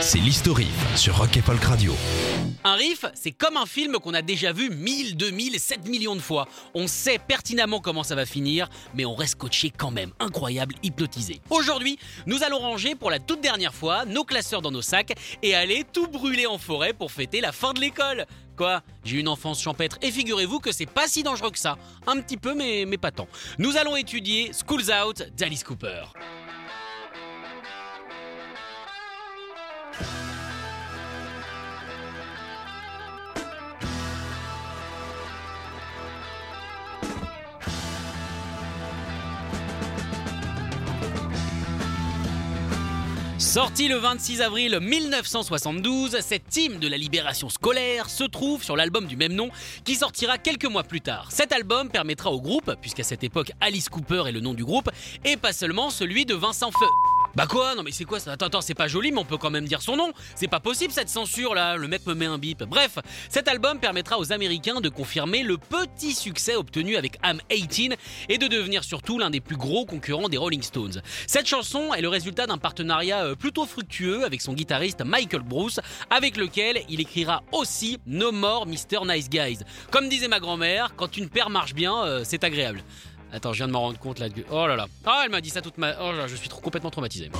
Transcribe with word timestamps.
c'est 0.00 0.18
l'historique 0.18 0.68
sur 0.94 1.16
Rock 1.16 1.36
et 1.36 1.42
Radio. 1.64 1.94
Un 2.64 2.74
riff, 2.74 3.04
c'est 3.14 3.32
comme 3.32 3.56
un 3.56 3.66
film 3.66 3.94
qu'on 3.94 4.14
a 4.14 4.22
déjà 4.22 4.52
vu 4.52 4.70
1000, 4.70 5.16
2000, 5.16 5.58
7 5.58 5.88
millions 5.88 6.16
de 6.16 6.20
fois. 6.20 6.46
On 6.74 6.86
sait 6.86 7.18
pertinemment 7.18 7.80
comment 7.80 8.02
ça 8.02 8.14
va 8.14 8.26
finir, 8.26 8.68
mais 8.94 9.04
on 9.04 9.14
reste 9.14 9.36
coaché 9.36 9.70
quand 9.70 9.90
même, 9.90 10.12
incroyable, 10.18 10.74
hypnotisé. 10.82 11.40
Aujourd'hui, 11.50 11.98
nous 12.26 12.42
allons 12.42 12.58
ranger 12.58 12.94
pour 12.94 13.10
la 13.10 13.18
toute 13.18 13.40
dernière 13.40 13.74
fois 13.74 14.04
nos 14.04 14.24
classeurs 14.24 14.62
dans 14.62 14.70
nos 14.70 14.82
sacs 14.82 15.12
et 15.42 15.54
aller 15.54 15.84
tout 15.92 16.08
brûler 16.08 16.46
en 16.46 16.58
forêt 16.58 16.92
pour 16.92 17.12
fêter 17.12 17.40
la 17.40 17.52
fin 17.52 17.72
de 17.72 17.80
l'école. 17.80 18.26
Quoi? 18.56 18.82
J'ai 19.04 19.18
une 19.18 19.28
enfance 19.28 19.60
champêtre 19.60 19.98
et 20.02 20.10
figurez-vous 20.10 20.60
que 20.60 20.72
c'est 20.72 20.86
pas 20.86 21.06
si 21.06 21.22
dangereux 21.22 21.50
que 21.50 21.58
ça. 21.58 21.76
Un 22.06 22.20
petit 22.20 22.36
peu, 22.36 22.54
mais 22.54 22.86
pas 22.98 23.10
tant. 23.10 23.28
Nous 23.58 23.76
allons 23.76 23.96
étudier 23.96 24.50
Schools 24.52 24.90
Out 24.90 25.24
d'Alice 25.36 25.64
Cooper. 25.64 26.04
Sorti 43.56 43.88
le 43.88 43.96
26 43.96 44.42
avril 44.42 44.78
1972, 44.82 46.18
cette 46.20 46.54
hymne 46.58 46.78
de 46.78 46.88
la 46.88 46.98
libération 46.98 47.48
scolaire 47.48 48.10
se 48.10 48.24
trouve 48.24 48.62
sur 48.62 48.76
l'album 48.76 49.06
du 49.06 49.16
même 49.16 49.32
nom 49.32 49.48
qui 49.82 49.94
sortira 49.94 50.36
quelques 50.36 50.66
mois 50.66 50.82
plus 50.82 51.00
tard. 51.00 51.28
Cet 51.30 51.52
album 51.52 51.88
permettra 51.88 52.30
au 52.30 52.38
groupe, 52.38 52.74
puisqu'à 52.82 53.02
cette 53.02 53.24
époque 53.24 53.52
Alice 53.62 53.88
Cooper 53.88 54.24
est 54.26 54.32
le 54.32 54.40
nom 54.40 54.52
du 54.52 54.62
groupe, 54.62 54.90
et 55.24 55.38
pas 55.38 55.54
seulement 55.54 55.88
celui 55.88 56.26
de 56.26 56.34
Vincent 56.34 56.70
Feu. 56.70 57.15
Bah 57.36 57.46
quoi 57.46 57.74
Non 57.74 57.82
mais 57.82 57.92
c'est 57.92 58.06
quoi 58.06 58.18
ça 58.18 58.32
Attends, 58.32 58.46
attends, 58.46 58.60
c'est 58.62 58.72
pas 58.72 58.88
joli 58.88 59.12
mais 59.12 59.18
on 59.18 59.26
peut 59.26 59.36
quand 59.36 59.50
même 59.50 59.66
dire 59.66 59.82
son 59.82 59.94
nom. 59.94 60.10
C'est 60.34 60.48
pas 60.48 60.58
possible 60.58 60.90
cette 60.90 61.10
censure 61.10 61.54
là, 61.54 61.76
le 61.76 61.86
mec 61.86 62.06
me 62.06 62.14
met 62.14 62.24
un 62.24 62.38
bip. 62.38 62.64
Bref, 62.64 62.98
cet 63.28 63.46
album 63.46 63.78
permettra 63.78 64.18
aux 64.18 64.32
Américains 64.32 64.80
de 64.80 64.88
confirmer 64.88 65.42
le 65.42 65.58
petit 65.58 66.14
succès 66.14 66.56
obtenu 66.56 66.96
avec 66.96 67.18
I'm 67.22 67.38
18 67.50 67.94
et 68.30 68.38
de 68.38 68.46
devenir 68.46 68.84
surtout 68.84 69.18
l'un 69.18 69.28
des 69.28 69.42
plus 69.42 69.58
gros 69.58 69.84
concurrents 69.84 70.30
des 70.30 70.38
Rolling 70.38 70.62
Stones. 70.62 71.02
Cette 71.26 71.46
chanson 71.46 71.92
est 71.92 72.00
le 72.00 72.08
résultat 72.08 72.46
d'un 72.46 72.56
partenariat 72.56 73.26
euh, 73.26 73.34
plutôt 73.34 73.66
fructueux 73.66 74.24
avec 74.24 74.40
son 74.40 74.54
guitariste 74.54 75.04
Michael 75.04 75.42
Bruce, 75.42 75.78
avec 76.08 76.38
lequel 76.38 76.84
il 76.88 77.02
écrira 77.02 77.42
aussi 77.52 77.98
No 78.06 78.32
More 78.32 78.66
Mr. 78.66 79.04
Nice 79.06 79.28
Guys. 79.28 79.58
Comme 79.90 80.08
disait 80.08 80.28
ma 80.28 80.40
grand-mère, 80.40 80.94
quand 80.96 81.18
une 81.18 81.28
paire 81.28 81.50
marche 81.50 81.74
bien, 81.74 82.02
euh, 82.02 82.22
c'est 82.24 82.44
agréable. 82.44 82.82
Attends, 83.32 83.52
je 83.52 83.58
viens 83.58 83.66
de 83.66 83.72
m'en 83.72 83.80
rendre 83.80 83.98
compte 83.98 84.18
là. 84.18 84.28
Oh 84.50 84.66
là 84.66 84.76
là. 84.76 84.86
Ah, 85.04 85.22
elle 85.24 85.30
m'a 85.30 85.40
dit 85.40 85.50
ça 85.50 85.60
toute 85.60 85.78
ma. 85.78 85.94
Oh 86.00 86.12
là, 86.12 86.26
je 86.26 86.36
suis 86.36 86.48
trop 86.48 86.60
complètement 86.60 86.90
traumatisé. 86.90 87.30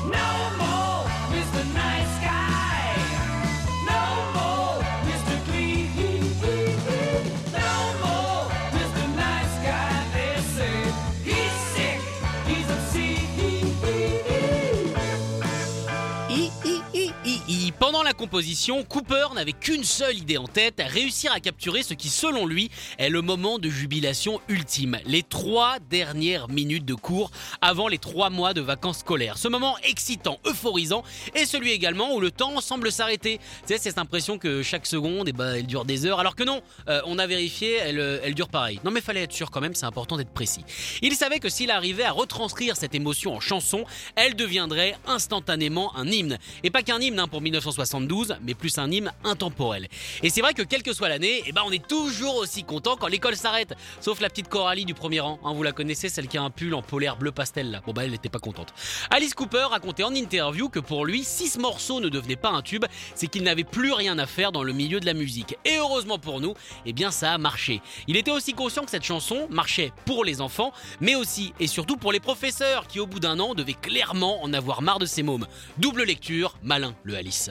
Composition, 18.26 18.82
Cooper 18.82 19.26
n'avait 19.37 19.53
qu'une 19.53 19.84
seule 19.84 20.19
idée 20.19 20.37
en 20.37 20.48
tête, 20.48 20.82
réussir 20.84 21.31
à 21.32 21.38
capturer 21.38 21.84
ce 21.84 21.94
qui, 21.94 22.09
selon 22.09 22.44
lui, 22.44 22.72
est 22.98 23.09
le 23.09 23.22
moment 23.22 23.60
de 23.60 23.70
jubilation 23.70 24.41
ultime, 24.48 24.98
les 25.06 25.22
trois 25.22 25.78
dernières 25.78 26.48
minutes 26.48 26.84
de 26.84 26.94
cours 26.94 27.31
avant 27.60 27.86
les 27.86 27.98
trois 27.98 28.28
mois 28.28 28.53
de 28.53 28.60
vacances 28.60 28.98
scolaires. 28.98 29.38
Ce 29.38 29.47
moment 29.47 29.76
excitant, 29.84 30.41
euphorisant, 30.44 31.04
et 31.36 31.47
celui 31.47 31.70
également 31.70 32.16
où 32.16 32.20
le 32.20 32.32
temps 32.32 32.60
semble 32.60 32.91
s'arrêter. 32.91 33.38
Tu 33.65 33.75
sais, 33.75 33.78
cette 33.78 33.98
impression 33.98 34.38
que 34.38 34.60
chaque 34.60 34.86
seconde, 34.86 35.28
eh 35.28 35.32
ben, 35.32 35.54
elle 35.54 35.66
dure 35.69 35.84
des 35.84 36.04
heures, 36.04 36.19
alors 36.19 36.34
que 36.34 36.42
non, 36.42 36.62
euh, 36.88 37.00
on 37.06 37.20
a 37.20 37.28
vérifié, 37.28 37.76
elle, 37.76 38.00
euh, 38.00 38.19
elle 38.25 38.34
dure 38.34 38.48
pareil. 38.48 38.81
Non 38.82 38.91
mais 38.91 39.00
fallait 39.00 39.22
être 39.22 39.32
sûr 39.32 39.53
quand 39.53 39.60
même, 39.60 39.76
c'est 39.76 39.86
important 39.86 40.16
d'être 40.16 40.32
précis. 40.32 40.65
Il 41.00 41.15
savait 41.15 41.38
que 41.38 41.48
s'il 41.48 41.70
arrivait 41.70 42.03
à 42.03 42.10
retranscrire 42.10 42.76
cette 42.76 42.97
émotion 42.97 43.36
en 43.36 43.41
chanson, 43.41 43.84
elle 44.16 44.34
deviendrait 44.34 44.97
instantanément 45.06 45.94
un 45.97 46.09
hymne. 46.09 46.38
Et 46.65 46.70
pas 46.70 46.82
qu'un 46.82 47.00
hymne 47.00 47.20
hein, 47.20 47.28
pour 47.28 47.41
1972, 47.41 48.16
mais 48.43 48.54
plus 48.54 48.78
un 48.78 48.91
hymne 48.91 49.12
intemporel. 49.25 49.88
Et 50.22 50.31
c'est 50.31 50.41
vrai 50.41 50.54
que 50.54 50.62
quelle 50.62 50.82
que 50.82 50.93
soit 50.93 51.09
l'année, 51.09 51.43
eh 51.47 51.53
ben 51.53 51.62
on 51.66 51.72
est 51.72 51.87
toujours 51.87 52.37
aussi 52.37 52.65
content 52.65 52.97
quand 52.97 53.06
l'école 53.06 53.37
s'arrête. 53.37 53.75
Sauf 54.00 54.21
la 54.21 54.28
petite 54.28 54.49
Coralie 54.49 54.84
du 54.84 54.94
premier 54.94 55.21
rang, 55.21 55.38
hein, 55.44 55.53
vous 55.54 55.62
la 55.62 55.72
connaissez, 55.72 56.09
celle 56.09 56.28
qui 56.28 56.38
a 56.38 56.43
un 56.43 56.50
pull 56.50 56.75
en 56.75 56.82
polaire 56.82 57.16
bleu 57.16 57.32
pastel 57.32 57.71
là. 57.71 57.81
Bon 57.87 57.93
bah 57.93 58.04
elle 58.04 58.10
n'était 58.10 58.28
pas 58.28 58.38
contente. 58.38 58.72
Alice 59.10 59.34
Cooper 59.34 59.66
racontait 59.71 60.04
en 60.04 60.15
interview 60.15 60.69
que 60.69 60.81
pour 60.81 61.04
lui, 61.04 61.25
si 61.25 61.49
ce 61.49 61.59
morceau 61.59 62.00
ne 62.00 62.09
devenait 62.09 62.37
pas 62.37 62.50
un 62.50 62.62
tube, 62.62 62.84
c'est 63.15 63.27
qu'il 63.27 63.43
n'avait 63.43 63.65
plus 63.65 63.93
rien 63.93 64.19
à 64.19 64.27
faire 64.27 64.53
dans 64.53 64.62
le 64.62 64.72
milieu 64.72 65.00
de 65.00 65.06
la 65.06 65.15
musique. 65.15 65.56
Et 65.65 65.78
heureusement 65.78 66.19
pour 66.19 66.41
nous, 66.41 66.54
eh 66.84 66.93
bien 66.93 67.10
ça 67.10 67.33
a 67.33 67.38
marché. 67.38 67.81
Il 68.06 68.16
était 68.16 68.31
aussi 68.31 68.53
conscient 68.53 68.84
que 68.84 68.91
cette 68.91 69.04
chanson 69.04 69.47
marchait 69.50 69.93
pour 70.04 70.25
les 70.25 70.41
enfants, 70.41 70.72
mais 71.00 71.15
aussi 71.15 71.53
et 71.60 71.66
surtout 71.66 71.97
pour 71.97 72.12
les 72.12 72.21
professeurs 72.21 72.87
qui 72.87 73.00
au 73.00 73.06
bout 73.06 73.21
d'un 73.21 73.38
an 73.41 73.54
devaient 73.54 73.75
clairement 73.75 74.43
en 74.43 74.53
avoir 74.53 74.83
marre 74.83 74.98
de 74.98 75.06
ces 75.06 75.22
mômes. 75.22 75.47
Double 75.78 76.04
lecture, 76.04 76.56
malin 76.62 76.94
le 77.04 77.16
Alice. 77.16 77.50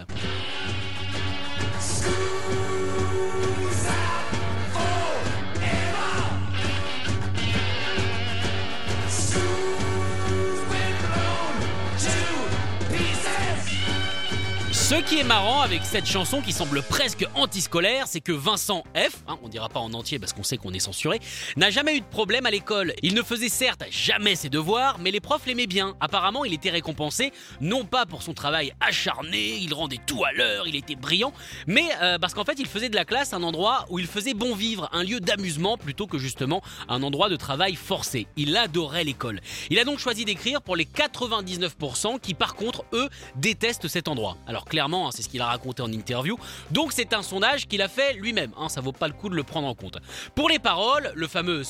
Ce 14.86 14.94
qui 14.94 15.18
est 15.18 15.24
marrant 15.24 15.62
avec 15.62 15.84
cette 15.84 16.06
chanson 16.06 16.42
qui 16.42 16.52
semble 16.52 16.84
presque 16.84 17.26
antiscolaire, 17.34 18.06
c'est 18.06 18.22
que 18.22 18.32
Vincent 18.32 18.84
F, 18.96 19.24
hein, 19.28 19.40
on 19.42 19.50
dira 19.50 19.68
pas 19.68 19.80
en 19.80 19.92
entier 19.94 20.20
parce 20.20 20.32
qu'on 20.32 20.44
sait 20.44 20.58
qu'on 20.58 20.74
est 20.74 20.80
censuré, 20.80 21.20
n'a 21.58 21.72
jamais 21.72 21.98
eu 21.98 22.02
de 22.02 22.06
problème 22.06 22.46
à 22.46 22.52
l'école. 22.52 22.94
Il 23.02 23.16
ne 23.16 23.24
faisait 23.24 23.50
certes 23.50 23.84
jamais 23.90 24.36
ses 24.36 24.50
devoirs, 24.50 25.00
mais 25.00 25.10
les 25.10 25.22
profs 25.22 25.48
l'aimaient 25.48 25.66
bien. 25.66 25.96
Apparemment, 26.02 26.46
il 26.46 26.54
était 26.54 26.70
récompensé 26.70 27.34
non 27.62 27.84
pas 27.84 28.06
pour 28.06 28.22
son 28.22 28.36
travail 28.36 28.74
acharné, 28.80 29.58
il 29.60 29.74
rendait 29.74 30.00
tout 30.06 30.24
à 30.24 30.32
l'heure, 30.34 30.68
il 30.68 30.76
était 30.76 30.94
brillant, 30.94 31.34
mais 31.66 31.90
euh, 32.04 32.20
parce 32.20 32.36
qu'en 32.36 32.46
fait, 32.46 32.60
il 32.60 32.68
faisait 32.68 32.90
de 32.90 32.96
la 32.96 33.06
classe 33.06 33.34
un 33.34 33.42
endroit 33.42 33.88
où 33.90 33.98
il 33.98 34.06
faisait 34.06 34.36
bon 34.36 34.54
vivre, 34.54 34.88
un 34.94 35.02
lieu 35.02 35.20
d'amusement 35.20 35.80
plutôt 35.80 36.06
que 36.06 36.20
justement 36.20 36.62
un 36.90 37.02
endroit 37.02 37.30
de 37.30 37.38
travail 37.38 37.74
forcé. 37.74 38.28
Il 38.38 38.56
adorait 38.56 39.04
l'école. 39.04 39.42
Il 39.72 39.80
a 39.80 39.84
donc 39.84 39.98
choisi 39.98 40.26
d'écrire 40.26 40.62
pour 40.62 40.76
les 40.76 40.86
99% 40.86 42.20
qui 42.20 42.36
par 42.36 42.54
contre, 42.54 42.86
eux, 42.94 43.10
détestent 43.36 43.88
cet 43.88 44.08
endroit. 44.08 44.38
Clairement, 44.76 45.08
hein, 45.08 45.12
c'est 45.14 45.22
ce 45.22 45.30
qu'il 45.30 45.40
a 45.40 45.46
raconté 45.46 45.82
en 45.82 45.90
interview. 45.90 46.38
Donc 46.70 46.92
c'est 46.92 47.14
un 47.14 47.22
sondage 47.22 47.66
qu'il 47.66 47.82
a 47.82 47.88
fait 47.88 48.12
lui-même. 48.16 48.52
Hein, 48.58 48.68
ça 48.68 48.82
vaut 48.82 48.92
pas 48.92 49.08
le 49.08 49.14
coup 49.14 49.30
de 49.30 49.36
le 49.36 49.44
prendre 49.44 49.70
en 49.70 49.74
compte. 49.74 49.98
Pour 50.36 50.50
les 50.50 50.60
paroles, 50.60 51.14
le 51.16 51.28
fameux 51.30 51.64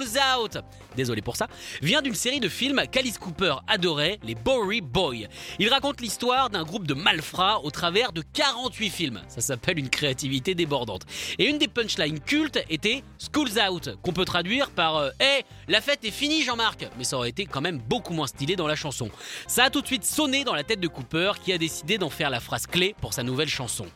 Schools 0.00 0.18
Out, 0.38 0.58
désolé 0.96 1.20
pour 1.20 1.36
ça, 1.36 1.46
vient 1.82 2.00
d'une 2.00 2.14
série 2.14 2.40
de 2.40 2.48
films 2.48 2.82
qu'Alice 2.90 3.18
Cooper 3.18 3.56
adorait, 3.66 4.18
les 4.22 4.34
Bowery 4.34 4.80
Boys. 4.80 5.26
Il 5.58 5.68
raconte 5.68 6.00
l'histoire 6.00 6.48
d'un 6.48 6.64
groupe 6.64 6.86
de 6.86 6.94
malfrats 6.94 7.60
au 7.62 7.70
travers 7.70 8.12
de 8.12 8.22
48 8.32 8.90
films. 8.90 9.20
Ça 9.28 9.40
s'appelle 9.40 9.78
une 9.78 9.90
créativité 9.90 10.54
débordante. 10.54 11.02
Et 11.38 11.46
une 11.46 11.58
des 11.58 11.68
punchlines 11.68 12.20
cultes 12.20 12.58
était 12.70 13.02
Schools 13.18 13.60
Out, 13.68 13.90
qu'on 14.02 14.12
peut 14.12 14.24
traduire 14.24 14.70
par 14.70 14.96
euh, 14.96 15.10
Hey, 15.20 15.44
la 15.68 15.80
fête 15.80 16.04
est 16.04 16.10
finie 16.10 16.42
Jean-Marc 16.42 16.86
Mais 16.96 17.04
ça 17.04 17.16
aurait 17.16 17.30
été 17.30 17.44
quand 17.44 17.60
même 17.60 17.78
beaucoup 17.78 18.14
moins 18.14 18.26
stylé 18.26 18.56
dans 18.56 18.66
la 18.66 18.76
chanson. 18.76 19.10
Ça 19.46 19.64
a 19.64 19.70
tout 19.70 19.82
de 19.82 19.86
suite 19.86 20.04
sonné 20.04 20.44
dans 20.44 20.54
la 20.54 20.64
tête 20.64 20.80
de 20.80 20.88
Cooper 20.88 21.32
qui 21.44 21.52
a 21.52 21.58
décidé 21.58 21.98
d'en 21.98 22.10
faire 22.10 22.30
la 22.30 22.40
phrase 22.40 22.66
clé 22.66 22.94
pour 23.00 23.12
sa 23.12 23.22
nouvelle 23.22 23.48
chanson. 23.48 23.86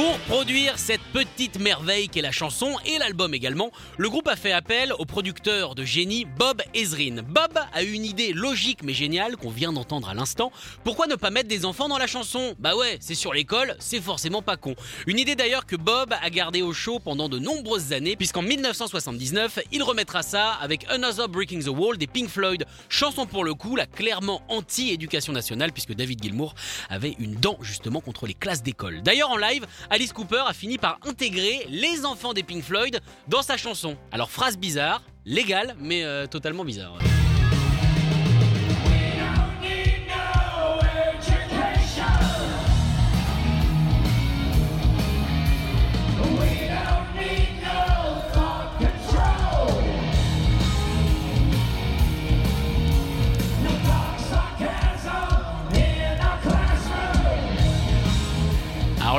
Pour 0.00 0.18
produire 0.20 0.78
cette 0.78 1.02
petite 1.12 1.60
merveille 1.60 2.08
qu'est 2.08 2.22
la 2.22 2.32
chanson 2.32 2.74
et 2.86 2.96
l'album 2.96 3.34
également, 3.34 3.70
le 3.98 4.08
groupe 4.08 4.28
a 4.28 4.36
fait 4.36 4.50
appel 4.50 4.94
au 4.98 5.04
producteur 5.04 5.74
de 5.74 5.84
génie 5.84 6.24
Bob 6.24 6.62
Ezrin. 6.72 7.16
Bob 7.22 7.58
a 7.74 7.82
une 7.82 8.06
idée 8.06 8.32
logique 8.32 8.82
mais 8.82 8.94
géniale 8.94 9.36
qu'on 9.36 9.50
vient 9.50 9.74
d'entendre 9.74 10.08
à 10.08 10.14
l'instant. 10.14 10.52
Pourquoi 10.84 11.06
ne 11.06 11.16
pas 11.16 11.28
mettre 11.28 11.48
des 11.48 11.66
enfants 11.66 11.86
dans 11.86 11.98
la 11.98 12.06
chanson? 12.06 12.54
Bah 12.58 12.76
ouais, 12.76 12.96
c'est 13.00 13.14
sur 13.14 13.34
l'école, 13.34 13.76
c'est 13.78 14.00
forcément 14.00 14.40
pas 14.40 14.56
con. 14.56 14.74
Une 15.06 15.18
idée 15.18 15.34
d'ailleurs 15.34 15.66
que 15.66 15.76
Bob 15.76 16.14
a 16.18 16.30
gardée 16.30 16.62
au 16.62 16.72
show 16.72 16.98
pendant 16.98 17.28
de 17.28 17.38
nombreuses 17.38 17.92
années, 17.92 18.16
puisqu'en 18.16 18.40
1979, 18.40 19.58
il 19.70 19.82
remettra 19.82 20.22
ça 20.22 20.52
avec 20.62 20.86
Another 20.88 21.28
Breaking 21.28 21.60
the 21.60 21.68
Wall 21.68 21.98
des 21.98 22.06
Pink 22.06 22.30
Floyd. 22.30 22.64
Chanson 22.88 23.26
pour 23.26 23.44
le 23.44 23.52
coup, 23.52 23.76
la 23.76 23.84
clairement 23.84 24.40
anti-éducation 24.48 25.34
nationale, 25.34 25.72
puisque 25.72 25.92
David 25.92 26.22
Gilmour 26.22 26.54
avait 26.88 27.16
une 27.18 27.34
dent 27.34 27.58
justement 27.60 28.00
contre 28.00 28.26
les 28.26 28.32
classes 28.32 28.62
d'école. 28.62 29.02
D'ailleurs 29.02 29.28
en 29.28 29.36
live, 29.36 29.66
Alice 29.92 30.12
Cooper 30.12 30.44
a 30.46 30.52
fini 30.52 30.78
par 30.78 31.00
intégrer 31.04 31.66
les 31.68 32.06
enfants 32.06 32.32
des 32.32 32.44
Pink 32.44 32.62
Floyd 32.62 33.00
dans 33.26 33.42
sa 33.42 33.56
chanson. 33.56 33.96
Alors 34.12 34.30
phrase 34.30 34.56
bizarre, 34.56 35.02
légale, 35.26 35.74
mais 35.80 36.04
euh, 36.04 36.28
totalement 36.28 36.64
bizarre. 36.64 36.96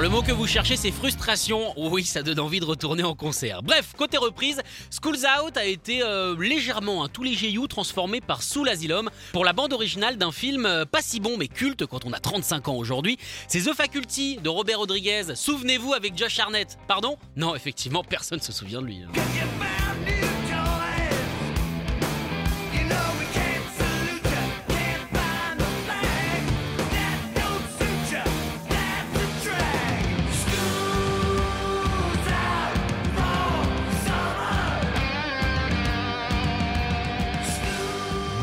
Le 0.01 0.09
mot 0.09 0.23
que 0.23 0.31
vous 0.31 0.47
cherchez 0.47 0.77
c'est 0.77 0.89
frustration. 0.89 1.73
Oui, 1.77 2.03
ça 2.05 2.23
donne 2.23 2.39
envie 2.39 2.59
de 2.59 2.65
retourner 2.65 3.03
en 3.03 3.13
concert. 3.13 3.61
Bref, 3.61 3.93
côté 3.95 4.17
reprise, 4.17 4.59
Schools 4.89 5.19
Out 5.45 5.57
a 5.57 5.65
été 5.65 6.01
euh, 6.01 6.35
légèrement 6.39 7.03
un 7.03 7.07
tout 7.07 7.21
léger 7.21 7.53
transformé 7.69 8.19
par 8.19 8.41
Soul 8.41 8.67
Asylum 8.69 9.11
pour 9.31 9.45
la 9.45 9.53
bande 9.53 9.73
originale 9.73 10.17
d'un 10.17 10.31
film 10.31 10.65
euh, 10.65 10.85
pas 10.85 11.03
si 11.03 11.19
bon 11.19 11.37
mais 11.37 11.47
culte 11.47 11.85
quand 11.85 12.03
on 12.05 12.13
a 12.13 12.19
35 12.19 12.69
ans 12.69 12.75
aujourd'hui. 12.77 13.19
C'est 13.47 13.61
The 13.61 13.75
Faculty 13.75 14.37
de 14.37 14.49
Robert 14.49 14.79
Rodriguez. 14.79 15.35
Souvenez-vous 15.35 15.93
avec 15.93 16.17
Josh 16.17 16.39
Arnett. 16.39 16.79
Pardon? 16.87 17.17
Non, 17.35 17.53
effectivement, 17.55 18.03
personne 18.03 18.39
se 18.39 18.51
souvient 18.51 18.81
de 18.81 18.87
lui. 18.87 19.03
hein. 19.03 19.60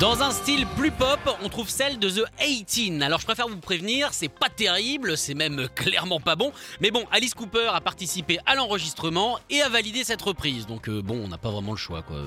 Dans 0.00 0.22
un 0.22 0.30
style 0.30 0.64
plus 0.76 0.92
pop, 0.92 1.18
on 1.42 1.48
trouve 1.48 1.68
celle 1.68 1.98
de 1.98 2.08
The 2.08 2.24
18. 2.40 3.02
Alors 3.02 3.18
je 3.18 3.26
préfère 3.26 3.48
vous 3.48 3.56
prévenir, 3.56 4.10
c'est 4.12 4.28
pas 4.28 4.48
terrible, 4.48 5.16
c'est 5.16 5.34
même 5.34 5.68
clairement 5.74 6.20
pas 6.20 6.36
bon. 6.36 6.52
Mais 6.80 6.92
bon, 6.92 7.04
Alice 7.10 7.34
Cooper 7.34 7.68
a 7.72 7.80
participé 7.80 8.38
à 8.46 8.54
l'enregistrement 8.54 9.40
et 9.50 9.60
a 9.60 9.68
validé 9.68 10.04
cette 10.04 10.22
reprise. 10.22 10.68
Donc 10.68 10.88
euh, 10.88 11.02
bon, 11.02 11.20
on 11.24 11.26
n'a 11.26 11.38
pas 11.38 11.50
vraiment 11.50 11.72
le 11.72 11.78
choix 11.78 12.02
quoi. 12.02 12.18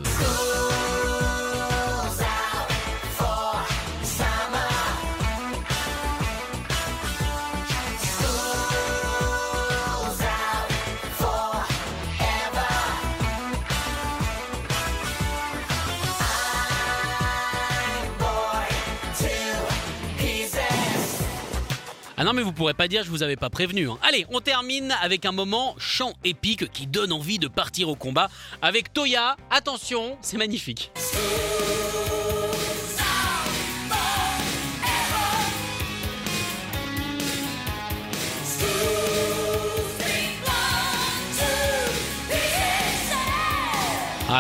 Ah 22.22 22.24
non 22.24 22.34
mais 22.34 22.44
vous 22.44 22.54
pourrez 22.54 22.76
pas 22.76 22.88
dire 22.88 23.04
je 23.04 23.10
vous 23.10 23.24
avais 23.24 23.36
pas 23.36 23.50
prévenu. 23.50 23.90
hein. 23.90 23.98
Allez, 24.04 24.28
on 24.30 24.42
termine 24.42 24.94
avec 25.02 25.26
un 25.26 25.32
moment 25.32 25.74
chant 25.80 26.14
épique 26.24 26.72
qui 26.72 26.86
donne 26.86 27.12
envie 27.12 27.40
de 27.40 27.48
partir 27.48 27.90
au 27.90 27.96
combat 27.96 28.30
avec 28.62 28.94
Toya. 28.94 29.38
Attention, 29.50 30.20
c'est 30.22 30.38
magnifique. 30.38 30.92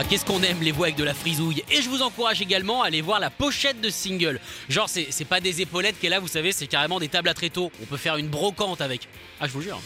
Ah, 0.01 0.03
qu'est-ce 0.09 0.25
qu'on 0.25 0.41
aime 0.41 0.63
les 0.63 0.71
voix 0.71 0.87
avec 0.87 0.97
de 0.97 1.03
la 1.03 1.13
frisouille. 1.13 1.63
Et 1.69 1.79
je 1.79 1.87
vous 1.87 2.01
encourage 2.01 2.41
également 2.41 2.81
à 2.81 2.87
aller 2.87 3.01
voir 3.01 3.19
la 3.19 3.29
pochette 3.29 3.79
de 3.81 3.91
single. 3.91 4.39
Genre, 4.67 4.89
c'est 4.89 5.07
c'est 5.11 5.25
pas 5.25 5.39
des 5.39 5.61
épaulettes 5.61 5.99
qu'elle 5.99 6.13
a, 6.13 6.19
vous 6.19 6.27
savez, 6.27 6.51
c'est 6.51 6.65
carrément 6.65 6.99
des 6.99 7.07
tables 7.07 7.29
à 7.29 7.35
tréteaux. 7.35 7.71
On 7.83 7.85
peut 7.85 7.97
faire 7.97 8.17
une 8.17 8.27
brocante 8.27 8.81
avec. 8.81 9.07
Ah, 9.39 9.45
je 9.45 9.51
vous 9.51 9.61
jure. 9.61 9.79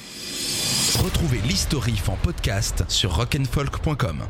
Retrouvez 1.04 1.40
l'historif 1.40 2.08
en 2.08 2.16
podcast 2.16 2.86
sur 2.88 3.14
rock'n'folk.com. 3.14 4.26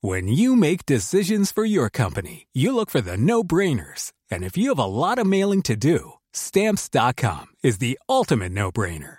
When 0.00 0.28
you 0.28 0.54
make 0.54 0.86
decisions 0.86 1.50
for 1.52 1.64
your 1.64 1.90
company, 1.90 2.46
you 2.54 2.72
look 2.72 2.88
for 2.88 3.00
the 3.00 3.16
no-brainers. 3.16 4.12
And 4.30 4.44
if 4.44 4.56
you 4.56 4.68
have 4.68 4.78
a 4.78 4.86
lot 4.86 5.18
of 5.18 5.26
mailing 5.26 5.62
to 5.62 5.74
do, 5.74 6.12
stamps.com 6.32 7.46
is 7.64 7.78
the 7.78 7.98
ultimate 8.08 8.52
no-brainer. 8.52 9.18